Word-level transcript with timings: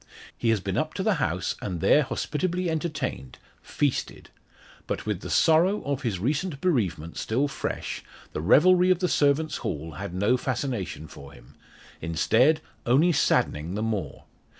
He 0.35 0.49
has 0.49 0.59
been 0.59 0.77
up 0.79 0.95
to 0.95 1.03
the 1.03 1.13
house 1.21 1.55
and 1.61 1.79
there 1.79 2.01
hospitably 2.01 2.71
entertained 2.71 3.37
feasted. 3.61 4.31
But 4.87 5.05
with 5.05 5.19
the 5.21 5.29
sorrow 5.29 5.83
of 5.83 6.01
his 6.01 6.17
recent 6.17 6.59
bereavement 6.59 7.17
still 7.17 7.47
fresh, 7.47 8.03
the 8.33 8.41
revelry 8.41 8.89
of 8.89 8.97
the 8.97 9.07
servants' 9.07 9.57
hall 9.57 9.91
had 9.91 10.11
no 10.15 10.37
fascination 10.37 11.07
for 11.07 11.33
him 11.33 11.53
instead, 12.01 12.61
only 12.83 13.11
saddening 13.11 13.75
the 13.75 13.83
more. 13.83 14.23